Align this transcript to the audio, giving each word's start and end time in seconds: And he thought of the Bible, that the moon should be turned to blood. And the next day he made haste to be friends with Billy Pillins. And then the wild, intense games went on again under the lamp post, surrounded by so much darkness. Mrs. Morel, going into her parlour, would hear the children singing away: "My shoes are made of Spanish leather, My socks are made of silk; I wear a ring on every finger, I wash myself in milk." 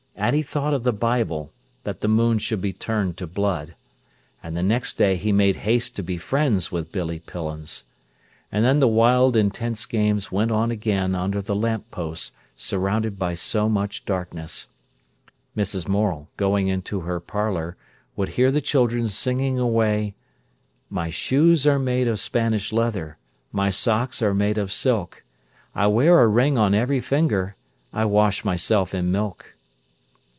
And 0.13 0.35
he 0.35 0.43
thought 0.43 0.75
of 0.75 0.83
the 0.83 0.93
Bible, 0.93 1.51
that 1.83 2.01
the 2.01 2.07
moon 2.07 2.37
should 2.37 2.61
be 2.61 2.71
turned 2.73 3.17
to 3.17 3.25
blood. 3.25 3.73
And 4.43 4.55
the 4.55 4.61
next 4.61 4.93
day 4.93 5.15
he 5.15 5.31
made 5.31 5.55
haste 5.65 5.95
to 5.95 6.03
be 6.03 6.17
friends 6.19 6.71
with 6.71 6.91
Billy 6.91 7.17
Pillins. 7.17 7.85
And 8.51 8.63
then 8.63 8.79
the 8.79 8.87
wild, 8.87 9.35
intense 9.35 9.83
games 9.87 10.31
went 10.31 10.51
on 10.51 10.69
again 10.69 11.15
under 11.15 11.41
the 11.41 11.55
lamp 11.55 11.89
post, 11.89 12.33
surrounded 12.55 13.17
by 13.17 13.33
so 13.33 13.67
much 13.67 14.05
darkness. 14.05 14.67
Mrs. 15.57 15.87
Morel, 15.87 16.27
going 16.37 16.67
into 16.67 16.99
her 17.01 17.19
parlour, 17.19 17.75
would 18.15 18.29
hear 18.29 18.51
the 18.51 18.61
children 18.61 19.09
singing 19.09 19.57
away: 19.57 20.13
"My 20.87 21.09
shoes 21.09 21.65
are 21.65 21.79
made 21.79 22.07
of 22.07 22.19
Spanish 22.19 22.71
leather, 22.71 23.17
My 23.51 23.71
socks 23.71 24.21
are 24.21 24.35
made 24.35 24.59
of 24.59 24.71
silk; 24.71 25.23
I 25.73 25.87
wear 25.87 26.21
a 26.21 26.27
ring 26.27 26.59
on 26.59 26.75
every 26.75 27.01
finger, 27.01 27.55
I 27.91 28.05
wash 28.05 28.45
myself 28.45 28.93
in 28.93 29.11
milk." 29.11 29.55